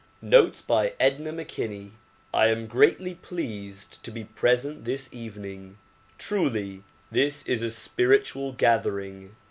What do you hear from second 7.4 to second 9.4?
is a spiritual gathering.